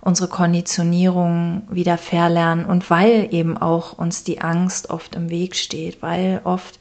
unsere 0.00 0.28
Konditionierung 0.28 1.62
wieder 1.70 1.96
verlernen 1.96 2.64
und 2.64 2.90
weil 2.90 3.32
eben 3.32 3.56
auch 3.56 3.92
uns 3.98 4.24
die 4.24 4.40
Angst 4.40 4.90
oft 4.90 5.14
im 5.14 5.30
Weg 5.30 5.56
steht, 5.56 6.02
weil 6.02 6.40
oft 6.44 6.78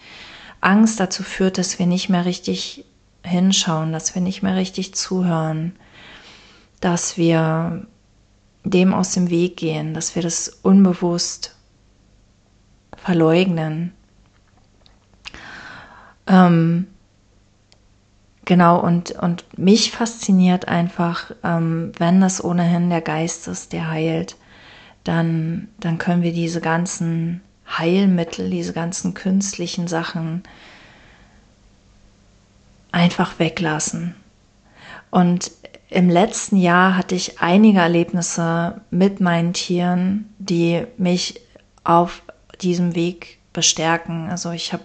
Angst 0.60 1.00
dazu 1.00 1.24
führt, 1.24 1.58
dass 1.58 1.80
wir 1.80 1.86
nicht 1.86 2.10
mehr 2.10 2.26
richtig 2.26 2.86
hinschauen, 3.24 3.92
dass 3.92 4.16
wir 4.16 4.22
nicht 4.22 4.42
mehr 4.42 4.56
richtig 4.56 4.96
zuhören, 4.96 5.76
dass 6.80 7.18
wir 7.18 7.86
dem 8.64 8.94
aus 8.94 9.14
dem 9.14 9.30
Weg 9.30 9.58
gehen, 9.58 9.94
dass 9.94 10.16
wir 10.16 10.22
das 10.22 10.50
unbewusst 10.62 11.56
verleugnen. 12.98 13.94
Ähm, 16.32 16.88
genau, 18.46 18.80
und, 18.80 19.12
und 19.12 19.46
mich 19.58 19.92
fasziniert 19.92 20.70
einfach, 20.70 21.32
ähm, 21.44 21.92
wenn 21.98 22.22
das 22.22 22.42
ohnehin 22.42 22.90
der 22.90 23.02
Geist 23.02 23.50
ist, 23.50 23.74
der 23.74 23.90
heilt, 23.90 24.38
dann, 25.04 25.68
dann 25.80 25.98
können 25.98 26.24
wir 26.24 26.32
diese 26.32 26.62
ganzen 26.62 27.42
Heilmittel, 27.78 28.50
diese 28.50 28.72
ganzen 28.72 29.14
künstlichen 29.14 29.88
Sachen 29.88 30.44
einfach 32.94 33.38
weglassen. 33.40 34.16
Und 35.10 35.52
im 35.90 36.10
letzten 36.10 36.56
Jahr 36.56 36.96
hatte 36.96 37.16
ich 37.16 37.42
einige 37.42 37.80
Erlebnisse 37.80 38.80
mit 38.90 39.20
meinen 39.20 39.52
Tieren, 39.52 40.34
die 40.40 40.86
mich 40.98 41.42
auf 41.84 42.22
diesem 42.62 42.96
Weg 42.96 43.40
bestärken. 43.52 44.30
Also 44.30 44.52
ich 44.52 44.72
habe 44.72 44.84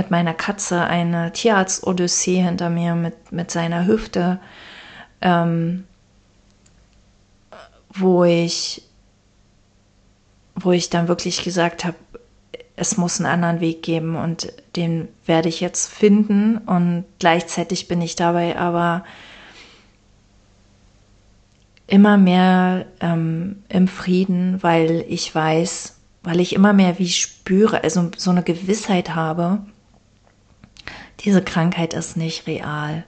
mit 0.00 0.10
meiner 0.10 0.32
Katze 0.32 0.80
eine 0.84 1.30
Tierarzt-Odyssee 1.30 2.42
hinter 2.42 2.70
mir 2.70 2.94
mit, 2.94 3.32
mit 3.32 3.50
seiner 3.50 3.86
Hüfte, 3.86 4.40
ähm, 5.20 5.84
wo 7.90 8.24
ich 8.24 8.82
wo 10.54 10.72
ich 10.72 10.88
dann 10.90 11.08
wirklich 11.08 11.42
gesagt 11.42 11.84
habe, 11.84 11.96
es 12.76 12.96
muss 12.96 13.18
einen 13.18 13.30
anderen 13.30 13.60
Weg 13.60 13.82
geben 13.82 14.16
und 14.16 14.52
den 14.76 15.08
werde 15.26 15.50
ich 15.50 15.60
jetzt 15.60 15.92
finden 15.92 16.58
und 16.58 17.04
gleichzeitig 17.18 17.88
bin 17.88 18.00
ich 18.00 18.16
dabei 18.16 18.58
aber 18.58 19.04
immer 21.86 22.16
mehr 22.16 22.86
ähm, 23.00 23.62
im 23.68 23.86
Frieden, 23.88 24.62
weil 24.62 25.04
ich 25.08 25.34
weiß, 25.34 25.96
weil 26.22 26.40
ich 26.40 26.54
immer 26.54 26.72
mehr 26.72 26.98
wie 26.98 27.08
spüre, 27.08 27.82
also 27.84 28.10
so 28.16 28.30
eine 28.30 28.42
Gewissheit 28.42 29.14
habe, 29.14 29.60
diese 31.24 31.42
Krankheit 31.42 31.94
ist 31.94 32.16
nicht 32.16 32.46
real. 32.46 33.04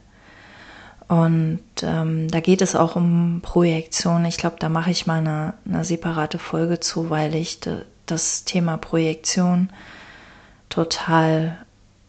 Und 1.09 1.61
ähm, 1.83 2.29
da 2.29 2.41
geht 2.41 2.63
es 2.63 2.75
auch 2.75 2.97
um 2.97 3.41
Projektion. 3.43 4.25
Ich 4.25 4.39
glaube, 4.39 4.57
da 4.59 4.69
mache 4.69 4.91
ich 4.91 5.07
mal 5.07 5.19
eine, 5.19 5.55
eine 5.67 5.85
separate 5.85 6.39
Folge 6.39 6.81
zu, 6.81 7.11
weil 7.11 7.35
ich 7.35 7.61
de, 7.61 7.83
das 8.07 8.45
Thema 8.45 8.77
Projektion 8.79 9.71
total 10.69 11.59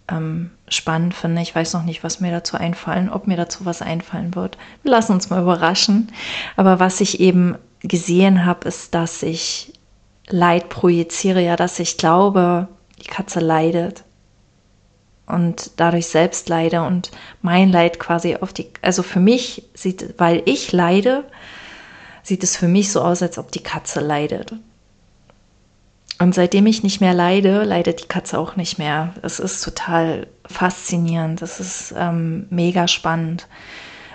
ähm, 0.07 0.51
spannend 0.69 1.13
finde. 1.13 1.41
Ich 1.41 1.53
weiß 1.53 1.73
noch 1.73 1.83
nicht, 1.83 2.03
was 2.03 2.19
mir 2.19 2.31
dazu 2.31 2.55
einfallen, 2.55 3.09
ob 3.09 3.27
mir 3.27 3.35
dazu 3.35 3.65
was 3.65 3.81
einfallen 3.81 4.35
wird. 4.35 4.57
Wir 4.83 4.91
lassen 4.91 5.13
uns 5.13 5.29
mal 5.29 5.41
überraschen. 5.41 6.11
Aber 6.55 6.79
was 6.79 7.01
ich 7.01 7.19
eben 7.19 7.57
gesehen 7.81 8.45
habe, 8.45 8.67
ist, 8.67 8.95
dass 8.95 9.21
ich 9.23 9.73
Leid 10.27 10.69
projiziere, 10.69 11.41
ja, 11.43 11.57
dass 11.57 11.79
ich 11.79 11.97
glaube, 11.97 12.69
die 13.01 13.09
Katze 13.09 13.41
leidet 13.41 14.05
und 15.25 15.71
dadurch 15.77 16.07
selbst 16.07 16.49
leide 16.49 16.83
und 16.83 17.11
mein 17.41 17.71
Leid 17.71 17.99
quasi 17.99 18.35
auf 18.35 18.53
die, 18.53 18.69
also 18.81 19.03
für 19.03 19.19
mich 19.19 19.69
sieht, 19.73 20.15
weil 20.17 20.43
ich 20.45 20.71
leide, 20.71 21.23
sieht 22.23 22.43
es 22.43 22.57
für 22.57 22.67
mich 22.67 22.91
so 22.91 23.01
aus, 23.01 23.21
als 23.21 23.37
ob 23.37 23.51
die 23.51 23.63
Katze 23.63 23.99
leidet. 23.99 24.53
Und 26.19 26.35
seitdem 26.35 26.67
ich 26.67 26.83
nicht 26.83 27.01
mehr 27.01 27.13
leide, 27.13 27.63
leidet 27.63 28.03
die 28.03 28.07
Katze 28.07 28.37
auch 28.37 28.55
nicht 28.55 28.77
mehr. 28.77 29.13
Es 29.23 29.39
ist 29.39 29.63
total 29.63 30.27
faszinierend. 30.45 31.41
Es 31.41 31.59
ist 31.59 31.93
ähm, 31.97 32.47
mega 32.49 32.87
spannend, 32.87 33.47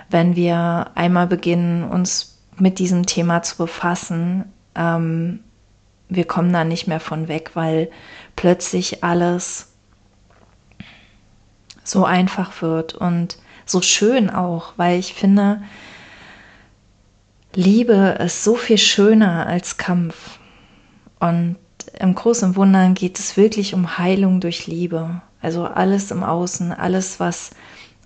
wenn 0.09 0.35
wir 0.35 0.91
einmal 0.95 1.27
beginnen, 1.27 1.83
uns 1.83 2.39
mit 2.57 2.79
diesem 2.79 3.05
Thema 3.05 3.41
zu 3.41 3.57
befassen. 3.57 4.45
Ähm, 4.75 5.41
wir 6.07 6.25
kommen 6.25 6.51
da 6.51 6.63
nicht 6.63 6.87
mehr 6.87 6.99
von 6.99 7.27
weg, 7.27 7.51
weil 7.53 7.91
plötzlich 8.35 9.03
alles 9.03 9.68
so 11.89 12.05
einfach 12.05 12.61
wird 12.61 12.93
und 12.93 13.37
so 13.65 13.81
schön 13.81 14.29
auch, 14.29 14.73
weil 14.77 14.99
ich 14.99 15.13
finde, 15.13 15.61
Liebe 17.53 18.17
ist 18.19 18.43
so 18.43 18.55
viel 18.55 18.77
schöner 18.77 19.47
als 19.47 19.77
Kampf. 19.77 20.39
Und 21.19 21.57
im 21.99 22.15
Großen 22.15 22.49
und 22.49 22.55
Wundern 22.55 22.93
geht 22.93 23.19
es 23.19 23.37
wirklich 23.37 23.73
um 23.73 23.97
Heilung 23.97 24.39
durch 24.39 24.67
Liebe. 24.67 25.21
Also 25.41 25.65
alles 25.65 26.11
im 26.11 26.23
Außen, 26.23 26.71
alles, 26.71 27.19
was 27.19 27.51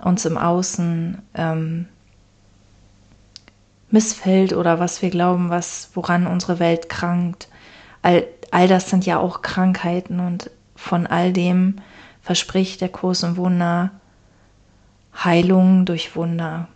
uns 0.04 0.26
im 0.26 0.38
Außen 0.38 1.22
ähm, 1.36 1.88
missfällt 3.90 4.54
oder 4.54 4.80
was 4.80 5.02
wir 5.02 5.10
glauben, 5.10 5.50
was, 5.50 5.92
woran 5.94 6.28
unsere 6.28 6.60
Welt 6.60 6.90
krankt. 6.90 7.48
All, 8.02 8.26
all 8.52 8.68
das 8.68 8.90
sind 8.90 9.06
ja 9.06 9.20
auch 9.20 9.42
Krankheiten 9.42 10.20
und 10.20 10.50
von 10.76 11.06
all 11.06 11.32
dem 11.32 11.76
verspricht 12.24 12.82
der 12.82 12.90
Kurs 12.90 13.22
im 13.22 13.38
Wunder 13.38 13.92
Heilung 15.14 15.86
durch 15.86 16.16
Wunder. 16.16 16.68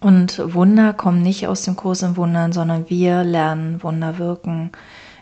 Und 0.00 0.54
Wunder 0.54 0.92
kommen 0.92 1.22
nicht 1.22 1.46
aus 1.48 1.62
dem 1.62 1.76
Kurs 1.76 2.02
im 2.02 2.16
Wundern, 2.16 2.52
sondern 2.52 2.90
wir 2.90 3.24
lernen 3.24 3.82
Wunder 3.82 4.18
wirken, 4.18 4.70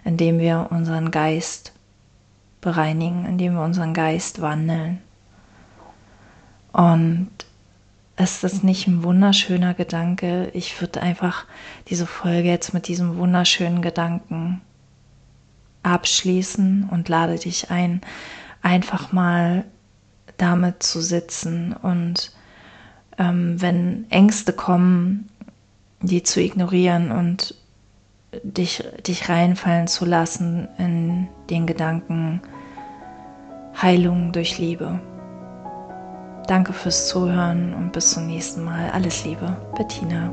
indem 0.05 0.39
wir 0.39 0.69
unseren 0.71 1.11
Geist 1.11 1.73
bereinigen, 2.61 3.25
indem 3.27 3.55
wir 3.55 3.63
unseren 3.63 3.95
Geist 3.95 4.41
wandeln. 4.41 5.01
Und 6.73 7.31
ist 8.19 8.45
das 8.45 8.63
nicht 8.63 8.87
ein 8.87 9.03
wunderschöner 9.03 9.75
Gedanke? 9.75 10.51
Ich 10.53 10.81
würde 10.81 11.01
einfach 11.01 11.45
diese 11.89 12.07
Folge 12.07 12.49
jetzt 12.49 12.75
mit 12.75 12.89
diesem 12.89 13.17
wunderschönen 13.19 13.83
Gedanken 13.83 14.61
abschließen 15.83 16.89
und 16.91 17.09
lade 17.09 17.39
dich 17.39 17.71
ein, 17.71 18.01
einfach 18.67 19.13
mal 19.13 19.65
damit 20.39 20.83
zu 20.83 21.01
sitzen 21.01 21.73
und 21.73 22.33
ähm, 23.17 23.63
wenn 23.63 24.11
Ängste 24.11 24.53
kommen, 24.53 25.31
die 26.03 26.25
zu 26.25 26.41
ignorieren 26.41 27.13
und 27.13 27.55
dich, 28.43 28.83
dich 29.07 29.29
reinfallen 29.29 29.87
zu 29.87 30.05
lassen 30.05 30.69
in 30.79 31.29
den 31.49 31.67
Gedanken 31.67 32.43
Heilung 33.81 34.33
durch 34.33 34.59
Liebe. 34.59 35.01
Danke 36.49 36.73
fürs 36.73 37.09
Zuhören 37.09 37.73
und 37.73 37.93
bis 37.93 38.13
zum 38.13 38.27
nächsten 38.27 38.65
Mal. 38.65 38.91
Alles 38.91 39.25
Liebe, 39.25 39.57
Bettina. 39.77 40.33